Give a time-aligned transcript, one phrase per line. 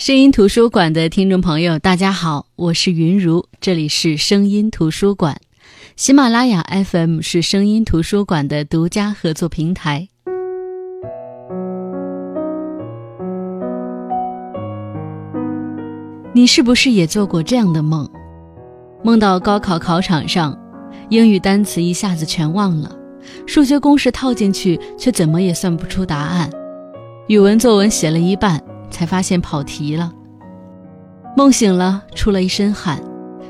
[0.00, 5.38] 声音图书馆的听众朋友，大家好，我是云如，这里是声音图书馆。
[5.94, 10.08] 喜马拉雅 FM 是声音图书馆的独家合作平台。
[16.32, 18.08] 你是不是也做过这样的梦？
[19.04, 20.58] 梦到高考考场上，
[21.10, 22.90] 英语单词一下子全忘了，
[23.46, 26.48] 数学公式套进去却怎么也算不出答案，
[27.26, 28.58] 语文作文写了一半。
[28.90, 30.12] 才发现跑题了。
[31.36, 33.00] 梦醒了，出了一身汗，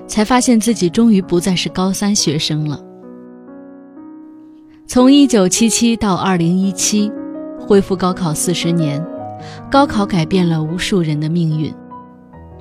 [0.07, 2.79] 才发现自己终于不再是高三学生了。
[4.87, 7.11] 从一九七七到二零一七，
[7.59, 9.05] 恢复高考四十年，
[9.71, 11.73] 高考改变了无数人的命运。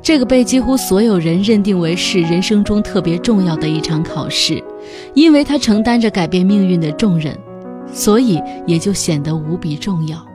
[0.01, 4.63] 这个被几乎所有人认定为是人生中特别重要的一场考试，
[5.13, 7.37] 因为它承担着改变命运的重任，
[7.91, 10.25] 所以也就显得无比重要。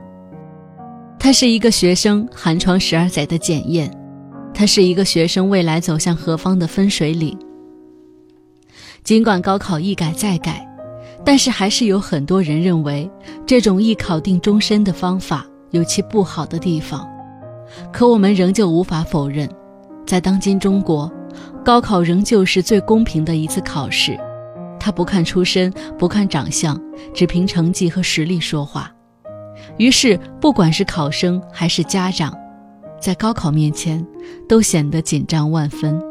[1.25, 3.91] 它是一个学生寒窗十二载的检验，
[4.53, 7.35] 它是一个学生未来走向何方的分水岭。
[9.03, 10.63] 尽管高考一改再改，
[11.25, 13.09] 但是还是有很多人认为
[13.43, 17.09] 这种一考定终身的方法有其不好的地方。
[17.91, 19.49] 可我们仍旧无法否认，
[20.05, 21.11] 在当今中国，
[21.63, 24.15] 高考仍旧是最公平的一次考试。
[24.79, 26.79] 它不看出身，不看长相，
[27.15, 28.94] 只凭成绩和实力说话。
[29.77, 32.33] 于是，不管是考生还是家长，
[32.99, 34.05] 在高考面前，
[34.47, 36.01] 都显得紧张万分。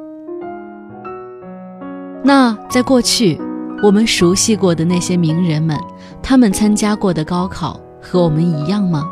[2.23, 3.41] 那在过去，
[3.83, 5.79] 我们熟悉过的那些名人们，
[6.23, 9.05] 他们参加过的高考和我们一样吗？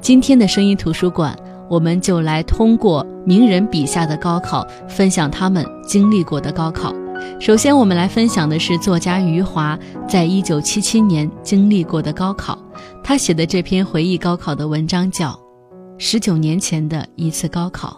[0.00, 1.36] 今天的声音图书馆，
[1.68, 6.92] 我们就来通过名人笔下的高考，分享他们经历过的高考。
[7.40, 9.76] 首先，我们来分享的是作家余华
[10.08, 12.56] 在一九七七年经历过的高考。
[13.02, 15.30] 他写的这篇回忆高考的文章叫
[15.98, 17.88] 《十九年前的一次高考》。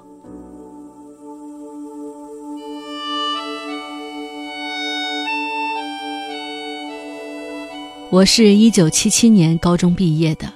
[8.10, 10.50] 我是一九七七年高中毕业的，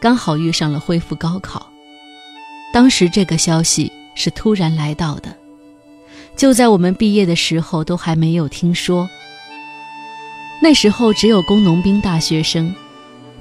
[0.00, 1.66] 刚好遇上了恢复高考。
[2.72, 5.43] 当时这个消息是突然来到的。
[6.36, 9.08] 就在我们毕业的时候，都还没有听说。
[10.62, 12.74] 那时候只有工农兵大学生，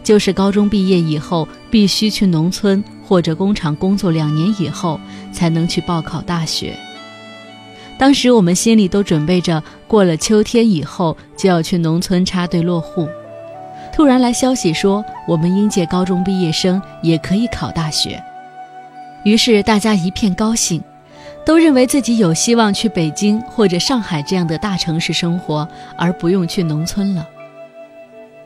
[0.03, 4.99] 就是高中毕业以后必须去农村或者工厂工作两年以后，
[5.31, 6.77] 才能去报考大学。
[7.97, 13.07] 当时我们心里都准备着，过了秋天以后就要去农村插队落户。
[13.93, 18.21] 突然来消息说，我们应届高中毕业生也可以考大学，
[19.23, 20.83] 于是大家一片高兴。
[21.45, 25.67] 都认为自己有希望去北京或者上海这样的大城市生活，
[25.97, 27.27] 而不用去农村了。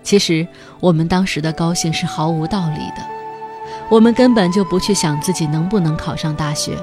[0.04, 0.48] 其实
[0.80, 3.06] 我们当时的高兴是毫无道理的，
[3.90, 6.78] 我们根本就不去想自己能不能考上大学，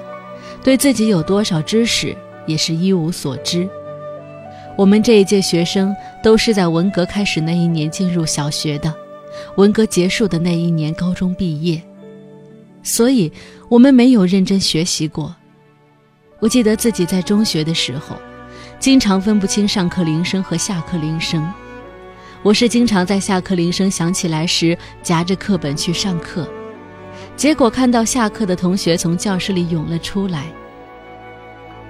[0.62, 2.14] 对自己有多少知识
[2.46, 3.68] 也是一无所知。
[4.76, 8.92] 我们这一届学生都是在文革开始那一年进入小学的，
[9.56, 11.80] 文革结束的那一年高中毕业，
[12.82, 13.32] 所以
[13.68, 15.34] 我们没有认真学习过。
[16.44, 18.20] 我记得自己在中学的时候，
[18.78, 21.50] 经常分不清上课铃声和下课铃声。
[22.42, 26.46] 我是经常在下课铃声响起来时夹着课本去上课，
[27.34, 30.44] 结果看到下课的同学从教室里涌了出来。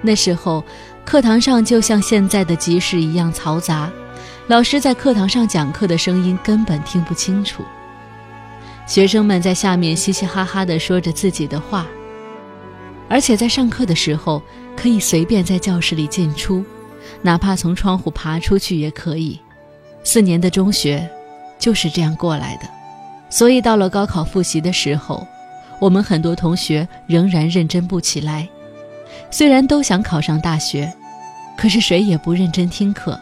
[0.01, 0.63] 那时候，
[1.03, 3.91] 课堂上就像现在的集市一样嘈杂，
[4.47, 7.61] 老师在课堂上讲课的声音根本听不清楚，
[8.87, 11.85] 学生们在下面嘻嘻哈哈地说着自己的话。
[13.07, 14.41] 而且在上课的时候，
[14.75, 16.63] 可以随便在教室里进出，
[17.21, 19.39] 哪怕从窗户爬出去也可以。
[20.03, 21.09] 四年的中学
[21.59, 22.67] 就是这样过来的，
[23.29, 25.25] 所以到了高考复习的时候，
[25.79, 28.47] 我们很多同学仍然认真不起来。
[29.31, 30.91] 虽然都想考上大学，
[31.57, 33.19] 可是谁也不认真听课。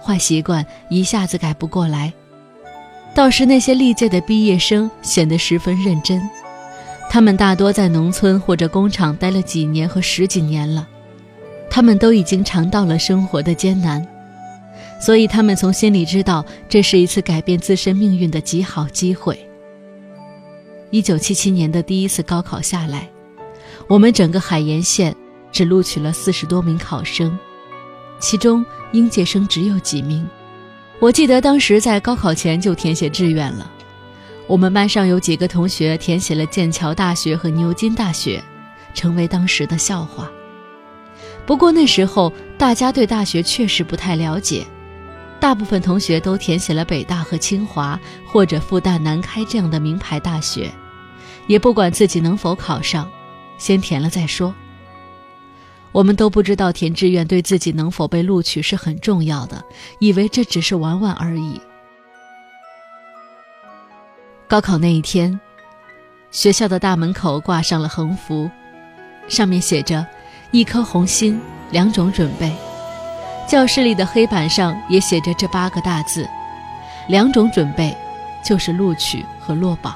[0.00, 2.12] 坏习惯一下子改不过来，
[3.14, 6.20] 倒是那些历届的毕业生显得十分认真。
[7.10, 10.86] 他们大多在农村或者工厂待了几年和十几年了，
[11.70, 14.06] 他们都已经尝到了生活的艰难，
[15.00, 19.38] 所以他们从心里知道这是一次改变自身命运的极好机会。
[20.90, 23.08] 一九七七年的第一次高考下来，
[23.86, 25.14] 我们整个海盐县
[25.50, 27.36] 只录取了四十多名考生，
[28.20, 30.26] 其中应届生只有几名。
[31.00, 33.70] 我记得当时在高考前就填写志愿了。
[34.48, 38.42] 我们班上有几个同学填写了剑桥大学和牛津大学，
[38.94, 40.30] 成为当时的笑话。
[41.44, 44.66] 不过那时候大家对大学确实不太了解，
[45.38, 50.72] 大部分同学都填写了北大和清华或者复旦、南开这样的名牌大学，
[51.46, 53.06] 也不管自己能否考上，
[53.58, 54.54] 先填了再说。
[55.92, 59.62] 我们都不知道填志愿对自己能否被录取是很重要的，
[59.98, 61.60] 以为这只是玩玩而已。
[64.48, 65.38] 高考那一天，
[66.30, 68.50] 学校的大门口挂上了横幅，
[69.28, 70.06] 上面写着
[70.52, 71.38] “一颗红心，
[71.70, 72.50] 两种准备”。
[73.46, 76.26] 教室里的黑板上也写着这八个大字
[77.08, 77.94] ：“两种准备”，
[78.42, 79.94] 就是录取和落榜。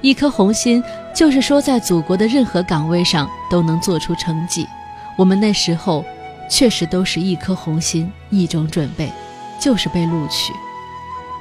[0.00, 0.82] 一颗红心，
[1.14, 4.66] 就是说在祖国的任何岗位上都能做出成绩。
[5.18, 6.02] 我们那时候
[6.48, 9.12] 确实都是一颗红心，一种准备，
[9.60, 10.50] 就是被录取。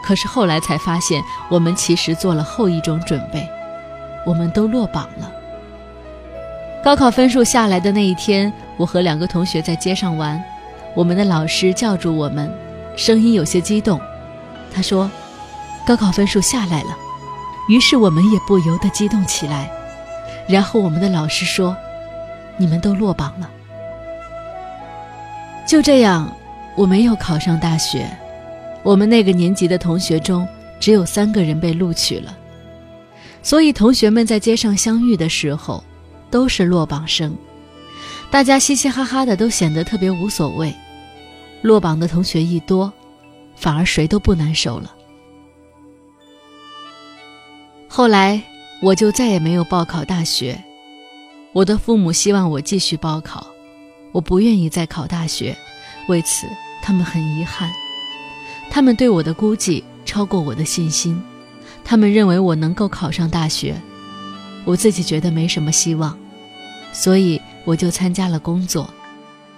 [0.03, 3.47] 可是后来才发现，我们其实做了后一种准备，
[4.25, 5.31] 我们都落榜了。
[6.83, 10.41] 高考分数下来的那一天，我和两个同学在街上玩，
[10.95, 12.49] 我们的老师叫住我们，
[12.95, 13.99] 声音有些激动，
[14.73, 15.11] 他说
[15.85, 16.97] ：“高考分数下来了。”
[17.67, 19.69] 于是我们也不由得激动起来。
[20.47, 21.75] 然后我们的老师说
[22.57, 23.49] ：“你们都落榜了。”
[25.67, 26.31] 就这样，
[26.75, 28.09] 我没有考上大学。
[28.83, 30.47] 我们那个年级的同学中，
[30.79, 32.37] 只有三个人被录取了。
[33.41, 35.83] 所以同学们在街上相遇的时候，
[36.29, 37.35] 都是落榜生。
[38.31, 40.73] 大家嘻嘻哈哈的，都显得特别无所谓。
[41.61, 42.91] 落榜的同学一多，
[43.55, 44.93] 反而谁都不难受了。
[47.87, 48.41] 后来，
[48.81, 50.61] 我就再也没有报考大学。
[51.53, 53.47] 我的父母希望我继续报考。
[54.11, 55.55] 我不愿意再考大学，
[56.07, 56.47] 为此
[56.81, 57.69] 他们很遗憾。
[58.69, 61.21] 他们对我的估计超过我的信心，
[61.83, 63.75] 他们认为我能够考上大学，
[64.65, 66.17] 我自己觉得没什么希望，
[66.93, 68.89] 所以我就参加了工作。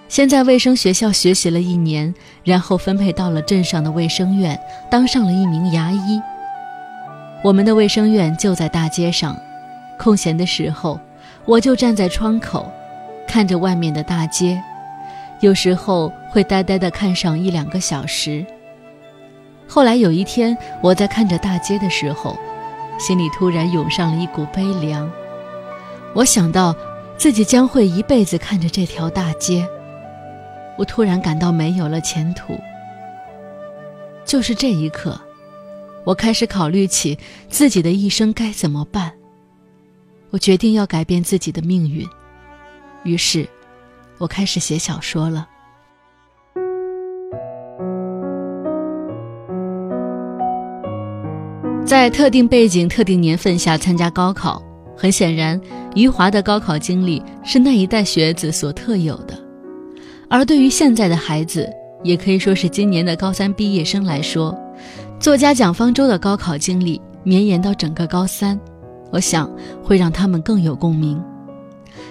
[0.08, 2.14] 先在卫生学校学习了一年，
[2.44, 4.58] 然后分配到了镇上的卫生院，
[4.90, 6.20] 当上了一名牙医。
[7.42, 9.36] 我们的卫生院就在大街上，
[9.98, 11.00] 空闲的时候，
[11.44, 12.70] 我就站在窗口。
[13.26, 14.62] 看着外面的大街，
[15.40, 18.44] 有时候会呆呆地看上一两个小时。
[19.74, 22.38] 后来有一天，我在看着大街的时候，
[22.98, 25.10] 心里突然涌上了一股悲凉。
[26.12, 26.76] 我想到
[27.16, 29.66] 自己将会一辈子看着这条大街，
[30.76, 32.52] 我突然感到没有了前途。
[34.26, 35.18] 就是这一刻，
[36.04, 37.18] 我开始考虑起
[37.48, 39.10] 自己的一生该怎么办。
[40.28, 42.06] 我决定要改变自己的命运。
[43.04, 43.48] 于是，
[44.18, 45.48] 我开始写小说了。
[51.92, 54.62] 在特定背景、特定年份下参加高考，
[54.96, 55.60] 很显然，
[55.94, 59.38] 余华的高考经历是那一代学子所特有的。
[60.26, 61.68] 而对于现在的孩子，
[62.02, 64.58] 也可以说是今年的高三毕业生来说，
[65.20, 68.58] 作家蒋方舟的高考经历绵延到整个高三，
[69.10, 69.54] 我想
[69.84, 71.22] 会让他们更有共鸣。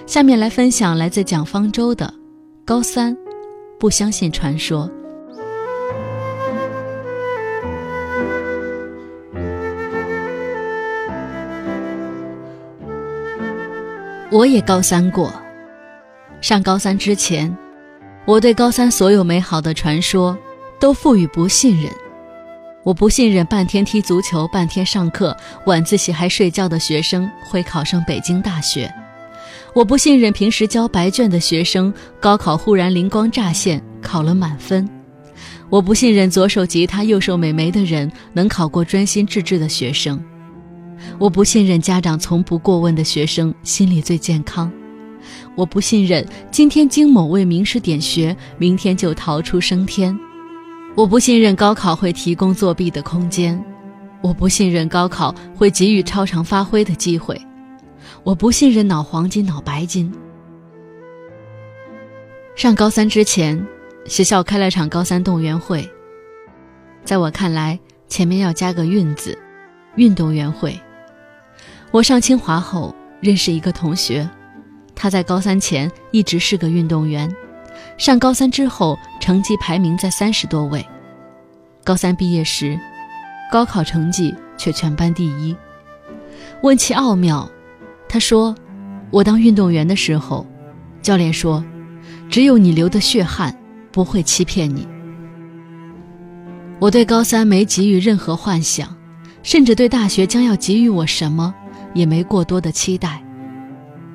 [0.06, 2.06] 下面来分享来自蒋方舟的
[2.64, 3.16] 《高三
[3.80, 4.88] 不相信传说》。
[14.32, 15.30] 我也高三过，
[16.40, 17.54] 上高三之前，
[18.24, 20.34] 我对高三所有美好的传说
[20.80, 21.92] 都赋予不信任。
[22.82, 25.36] 我不信任半天踢足球、半天上课、
[25.66, 28.90] 晚自习还睡觉的学生会考上北京大学。
[29.74, 34.88] 我不信任平时交白卷的学生，高考忽然灵光乍现，考了满分。
[35.68, 40.18] 我不信任左手吉他右手美眉的人能考过专心致志的学生。
[41.18, 44.70] 我不信任家长从不过问的学生心理最健康。
[45.54, 50.18] 我不信任今天经某位名师点穴，明天就逃出升天。
[50.94, 53.62] 我不信任高考会提供作弊的空间。
[54.20, 57.40] 我不信任高考会给予超常发挥的机会。
[58.24, 60.12] 我不信任脑黄金、脑白金。
[62.54, 63.66] 上高三之前，
[64.06, 65.88] 学校开了场高三动员会。
[67.04, 67.78] 在我看来，
[68.08, 69.36] 前面要加个“运”字，
[69.96, 70.78] 运动员会。
[71.92, 74.28] 我上清华后认识一个同学，
[74.94, 77.30] 他在高三前一直是个运动员，
[77.98, 80.84] 上高三之后成绩排名在三十多位，
[81.84, 82.80] 高三毕业时，
[83.52, 85.54] 高考成绩却全班第一。
[86.62, 87.48] 问其奥妙。
[88.08, 88.54] 他说
[89.10, 90.46] ：“我当运动员的时候，
[91.00, 91.64] 教练说，
[92.28, 93.56] 只有你流的血汗
[93.90, 94.86] 不会欺骗你。
[96.78, 98.94] 我对高三没给予任何幻想，
[99.42, 101.54] 甚至对大学将要给予我什么
[101.94, 103.22] 也没过多的期待。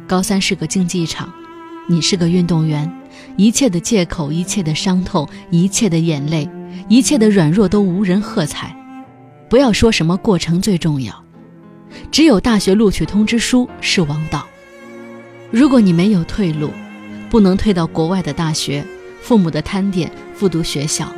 [0.07, 1.31] 高三是个竞技场，
[1.87, 2.91] 你是个运动员，
[3.35, 6.49] 一切的借口，一切的伤痛，一切的眼泪，
[6.87, 8.75] 一切的软弱都无人喝彩。
[9.49, 11.13] 不要说什么过程最重要。”
[12.11, 14.45] 只有大学录取通知书是王道。
[15.51, 16.69] 如果你没有退路，
[17.29, 18.85] 不能退到国外的大学、
[19.21, 21.09] 父母的摊点、复读学校，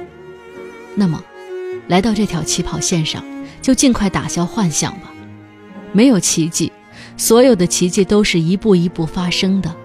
[0.95, 1.21] 那么，
[1.87, 3.23] 来到这条起跑线上，
[3.61, 5.08] 就尽快打消幻想吧。
[5.91, 6.71] 没有奇迹，
[7.17, 9.75] 所有的奇迹都是一步一步发生的，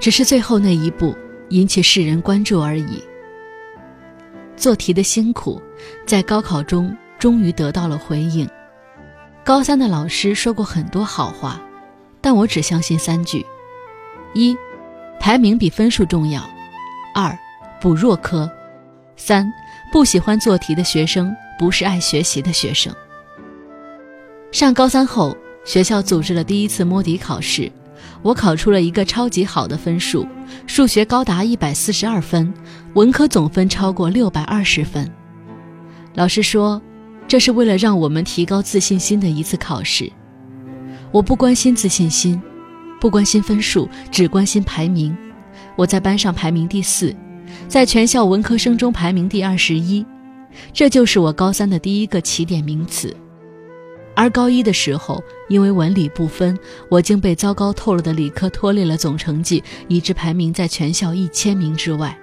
[0.00, 1.14] 只是最后那一步
[1.50, 3.02] 引起世人关注而已。
[4.56, 5.60] 做题的辛苦，
[6.06, 8.48] 在高考中终于得到了回应。
[9.44, 11.60] 高三的老师说过很多好话，
[12.20, 13.44] 但我只相信三句：
[14.34, 14.56] 一，
[15.20, 16.40] 排名比分数重要；
[17.14, 17.38] 二，
[17.80, 18.48] 补弱科；
[19.16, 19.52] 三，
[19.92, 22.92] 不喜欢做题的学生不是爱学习的学生。
[24.56, 25.36] 上高三后，
[25.66, 27.70] 学校组织了第一次摸底考试，
[28.22, 30.26] 我考出了一个超级好的分数，
[30.66, 32.50] 数学高达一百四十二分，
[32.94, 35.12] 文科总分超过六百二十分。
[36.14, 36.80] 老师说，
[37.28, 40.10] 这是为了让我们提高自信心的一次考试。
[41.12, 42.40] 我不关心自信心，
[42.98, 45.14] 不关心分数，只关心排名。
[45.76, 47.14] 我在班上排名第四，
[47.68, 50.02] 在全校文科生中排名第二十一，
[50.72, 53.14] 这就是我高三的第一个起点名次。
[54.16, 56.58] 而高一的时候，因为文理不分，
[56.88, 62.16] 我竟被糟糕透了的理科拖累了总成绩，以致排名在全校一千名之外。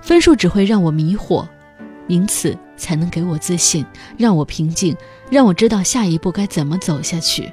[0.00, 1.46] 分数只会让我迷惑，
[2.06, 3.84] 名次才能给我自信，
[4.16, 4.96] 让我平静，
[5.30, 7.52] 让我知道下一步该怎么走下去。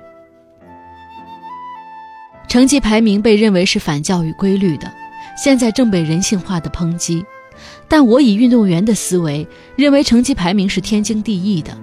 [2.48, 4.90] 成绩排名被认为是反教育规律的，
[5.42, 7.26] 现在正被人性化的抨击，
[7.90, 11.78] 但我以运动员的思维，认为成绩排名是天经地义的。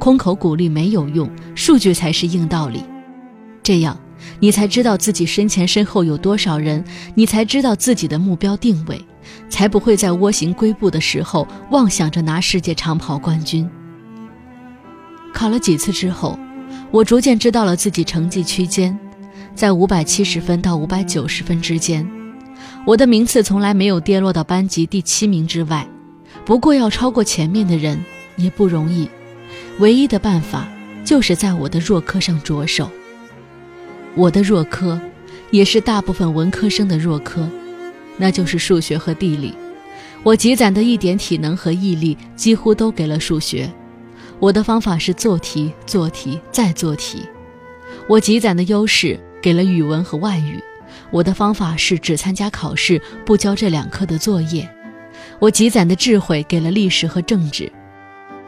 [0.00, 2.82] 空口鼓励没有用，数据才是硬道理。
[3.62, 3.96] 这样，
[4.40, 6.82] 你才知道自己身前身后有多少人，
[7.14, 8.98] 你才知道自己的目标定位，
[9.50, 13.68] 才不会在蜗行龟步的时候妄想着拿世界长跑冠军。
[15.34, 16.38] 考了几次之后，
[16.90, 18.98] 我逐渐知道了自己成绩区间，
[19.54, 22.10] 在五百七十分到五百九十分之间。
[22.86, 25.86] 我的名次从来没有跌落到班级第七名之外，
[26.46, 28.02] 不过要超过前面的人
[28.36, 29.06] 也不容易。
[29.80, 30.68] 唯一的办法
[31.06, 32.90] 就是在我的弱科上着手。
[34.14, 35.00] 我的弱科，
[35.50, 37.48] 也是大部分文科生的弱科，
[38.18, 39.54] 那就是数学和地理。
[40.22, 43.70] 我积攒的一点体能和毅力，几乎都给了数学。
[44.38, 47.26] 我的方法是做题、做题再做题。
[48.06, 50.62] 我积攒的优势给了语文和外语。
[51.10, 54.68] 我的方法是只参加考试，不交这两科的作业。
[55.38, 57.72] 我积攒的智慧给了历史和政治。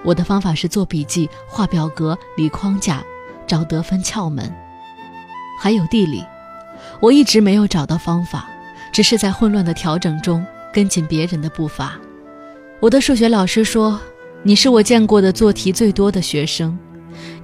[0.05, 3.03] 我的方法是做笔记、画表格、理框架、
[3.47, 4.53] 找得分窍门，
[5.61, 6.25] 还有地理。
[7.01, 8.49] 我一直没有找到方法，
[8.93, 11.99] 只是在混乱的调整中跟紧别人的步伐。
[12.81, 13.99] 我的数学老师说
[14.43, 16.77] ：“你是我见过的做题最多的学生。”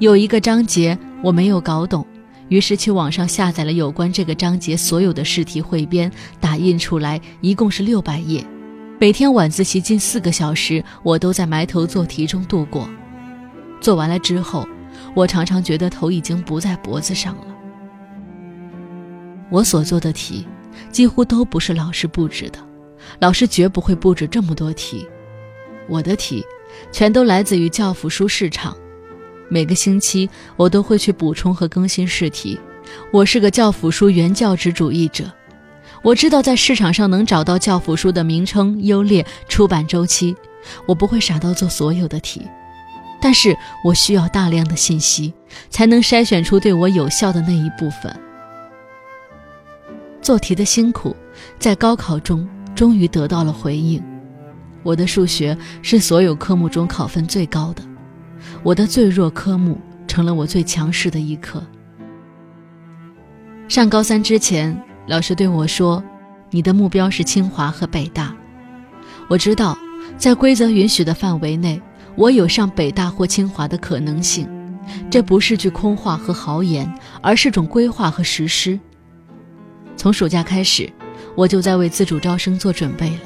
[0.00, 2.04] 有一个章节我没有搞懂，
[2.48, 6.10] 于是去网上下载了有关这个章节所有的试题汇编，
[6.40, 8.44] 打印出来，一共是六百页。
[9.00, 12.90] 每天晚自习近四个小时，我都在埋头做题中度过。
[13.80, 14.66] 做完了之后，
[15.14, 17.46] 我常常觉得头已经不在脖子上了。
[19.50, 20.44] 我所做的题，
[20.90, 22.58] 几乎都不是老师布置的，
[23.20, 25.06] 老师绝不会布置这么多题。
[25.88, 26.44] 我的题，
[26.90, 28.76] 全都来自于教辅书市场。
[29.48, 32.58] 每个星期，我都会去补充和更新试题。
[33.12, 35.30] 我是个教辅书原教旨主义者。
[36.02, 40.34] 我知道在市场上能找到教辅书的名称、优劣、出版周期。
[40.86, 42.42] 我不会傻到做所有的题，
[43.20, 45.32] 但是我需要大量的信息，
[45.70, 48.14] 才能筛选出对我有效的那一部分。
[50.20, 51.16] 做题的辛苦，
[51.58, 54.02] 在高考中终于得到了回应。
[54.82, 57.82] 我的数学是所有科目中考分最高的，
[58.62, 61.62] 我的最弱科目成了我最强势的一科。
[63.68, 64.87] 上高三之前。
[65.08, 66.04] 老师对我说
[66.52, 68.36] ：“你的目标是清华和北大。”
[69.26, 69.76] 我知道，
[70.18, 71.80] 在规则允许的范围内，
[72.14, 74.46] 我有上北大或清华的可能性。
[75.10, 78.78] 这不是句空话和豪言，而是种规划和实施。
[79.96, 80.92] 从暑假开始，
[81.34, 83.20] 我就在为自主招生做准备了。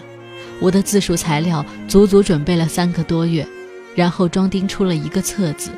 [0.61, 3.45] 我的自述材料足足准备了三个多月，
[3.97, 5.73] 然后装订出了一个册子。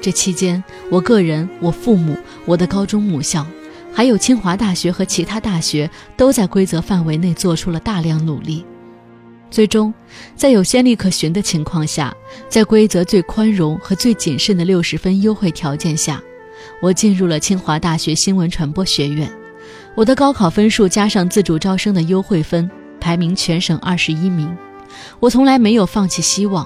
[0.00, 3.46] 这期间，我个人、我父母、我的高中母校。
[3.92, 8.64] 还有清华大学和其他大学都在规则范围内做出了大量努力，
[9.50, 9.92] 最终，
[10.36, 12.14] 在有先例可循的情况下，
[12.48, 16.22] 在规则最宽容和最谨慎的六十分优惠条件下，
[16.80, 19.30] 我进入了清华大学新闻传播学院。
[19.96, 22.70] 我的高考分数加上自主招生的优惠分，
[23.00, 24.56] 排名全省二十一名。
[25.18, 26.64] 我从来没有放弃希望，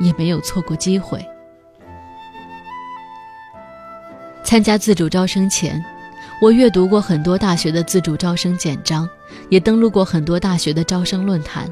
[0.00, 1.24] 也没有错过机会。
[4.44, 5.82] 参加自主招生前。
[6.38, 9.08] 我阅读过很多大学的自主招生简章，
[9.48, 11.66] 也登录过很多大学的招生论坛，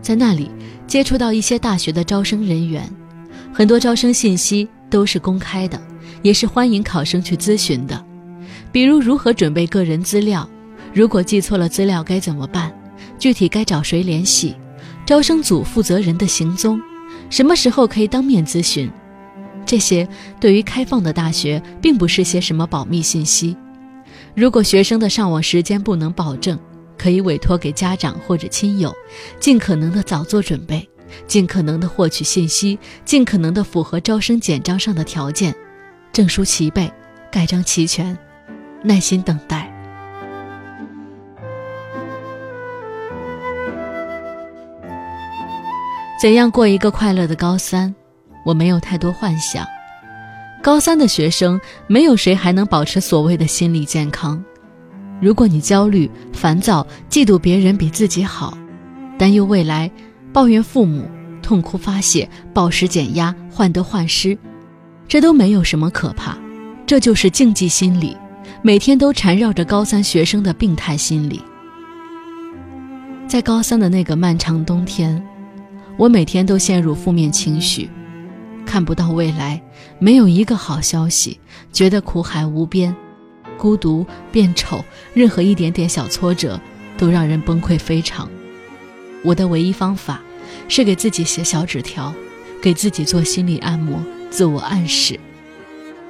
[0.00, 0.50] 在那里
[0.86, 2.90] 接触到一些大学的招生人员，
[3.52, 5.78] 很多招生信息都是公开的，
[6.22, 8.02] 也是欢迎考生去咨询的，
[8.72, 10.48] 比如如何准备个人资料，
[10.94, 12.72] 如果记错了资料该怎么办，
[13.18, 14.56] 具体该找谁联系，
[15.04, 16.80] 招生组负责人的行踪，
[17.28, 18.90] 什么时候可以当面咨询，
[19.66, 20.08] 这些
[20.40, 23.54] 对于开放的大学并不是些什么保密信息。
[24.34, 26.58] 如果学生的上网时间不能保证，
[26.96, 28.94] 可以委托给家长或者亲友，
[29.38, 30.88] 尽可能的早做准备，
[31.26, 35.54] 尽可能的获取信息，尽可能的符合招生简章上的条件，
[36.12, 36.92] 证书齐备，
[37.30, 38.16] 盖章齐全，
[38.82, 39.72] 耐心等待。
[46.20, 47.94] 怎样过一个快乐的高三？
[48.44, 49.66] 我没有太多幻想。
[50.62, 54.42] 高三的学生，没有谁还能保持所谓的心理健康。
[55.18, 58.56] 如果你焦虑、烦躁、嫉妒别人比自己好，
[59.18, 59.90] 担忧未来，
[60.34, 61.08] 抱怨父母，
[61.42, 64.36] 痛哭发泄，暴食减压，患得患失，
[65.08, 66.36] 这都没有什么可怕。
[66.86, 68.14] 这就是竞技心理，
[68.62, 71.40] 每天都缠绕着高三学生的病态心理。
[73.26, 75.22] 在高三的那个漫长冬天，
[75.96, 77.88] 我每天都陷入负面情绪。
[78.64, 79.60] 看不到未来，
[79.98, 81.38] 没有一个好消息，
[81.72, 82.94] 觉得苦海无边，
[83.58, 86.60] 孤独变丑，任何一点点小挫折
[86.96, 88.28] 都让人崩溃非常。
[89.22, 90.20] 我的唯一方法
[90.68, 92.14] 是给自己写小纸条，
[92.62, 95.18] 给自己做心理按摩、自我暗示。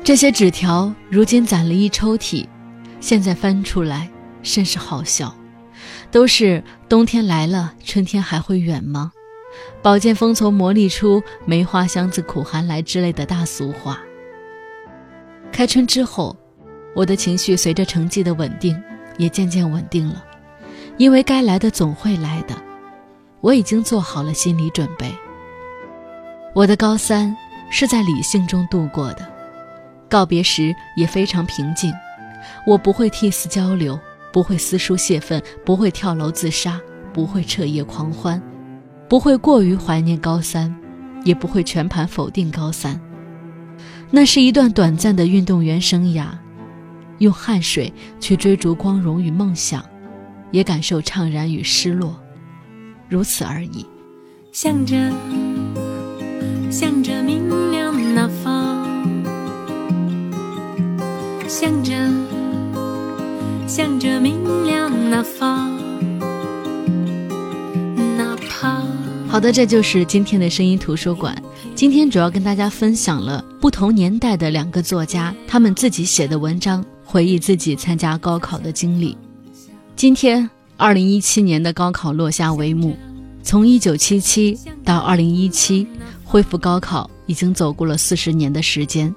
[0.04, 2.46] 这些纸条如今攒了一抽屉，
[3.00, 4.08] 现在翻出来
[4.42, 5.34] 甚是好笑，
[6.10, 9.12] 都是冬天来了，春天还会远吗？
[9.82, 13.98] 宝剑锋从磨砺出，梅花香自苦寒来之类的大俗话。
[15.50, 16.36] 开春之后，
[16.94, 18.80] 我的情绪随着成绩的稳定，
[19.16, 20.22] 也渐渐稳定了，
[20.98, 22.54] 因为该来的总会来的，
[23.40, 25.10] 我已经做好了心理准备。
[26.54, 27.34] 我的高三
[27.70, 29.26] 是在理性中度过的，
[30.10, 31.90] 告别时也非常平静。
[32.66, 33.98] 我不会涕泗交流，
[34.30, 36.78] 不会撕书泄愤，不会跳楼自杀，
[37.14, 38.40] 不会彻夜狂欢。
[39.10, 40.72] 不会过于怀念高三，
[41.24, 42.98] 也不会全盘否定高三。
[44.08, 46.26] 那是一段短暂的运动员生涯，
[47.18, 49.84] 用汗水去追逐光荣与梦想，
[50.52, 52.14] 也感受怅然与失落，
[53.08, 53.84] 如此而已。
[54.52, 54.94] 向着，
[56.70, 58.86] 向着明亮那方，
[61.48, 61.92] 向着，
[63.66, 65.89] 向着明亮那方。
[69.30, 71.40] 好的，这就是今天的声音图书馆。
[71.76, 79.16] 今天主要跟大家分享了不同年代的两个作家他们自己写的文章，回忆自己参加高考的经历。
[79.94, 82.96] 今天，二零一七年的高考落下帷幕，
[83.40, 85.86] 从一九七七到二零一七，
[86.24, 89.14] 恢复高考已经走过了四十年的时间。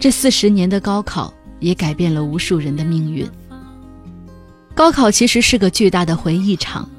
[0.00, 3.24] 这四十年的高考也改变了无数人的命运。
[4.74, 6.90] 高考其实是个巨大的回忆场。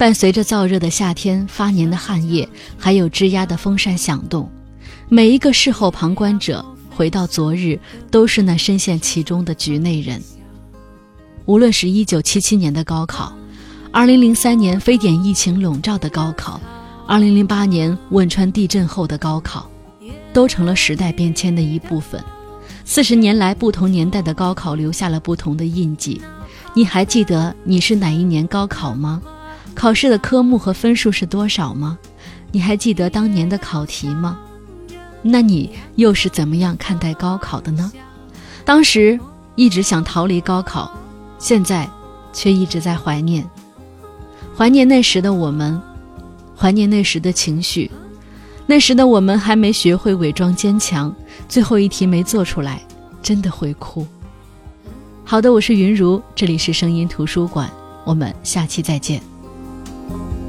[0.00, 4.50] 伴随着燥热的夏天、发黏的汗液，还有吱呀的风扇响动，
[5.10, 7.78] 每一个事后旁观者回到昨日，
[8.10, 10.18] 都是那深陷其中的局内人。
[11.44, 13.30] 无论是一九七七年的高考，
[13.92, 16.58] 二零零三年非典疫情笼罩的高考，
[17.06, 19.70] 二零零八年汶川地震后的高考，
[20.32, 22.24] 都成了时代变迁的一部分。
[22.86, 26.22] 四十年来，不同年代的高考留下了不同的印记。
[26.72, 29.20] 你还记得你是哪一年高考吗？
[29.74, 31.98] 考试的科目和分数是多少吗？
[32.52, 34.38] 你还记得当年的考题吗？
[35.22, 37.90] 那你又是怎么样看待高考的呢？
[38.64, 39.18] 当时
[39.54, 40.90] 一直想逃离高考，
[41.38, 41.88] 现在
[42.32, 43.48] 却一直在怀念，
[44.56, 45.80] 怀念那时的我们，
[46.56, 47.90] 怀念那时的情绪。
[48.66, 51.14] 那时的我们还没学会伪装坚强，
[51.48, 52.82] 最后一题没做出来，
[53.22, 54.06] 真的会哭。
[55.24, 57.70] 好的，我是云如，这里是声音图书馆，
[58.04, 59.29] 我们下期再见。
[60.10, 60.39] 叫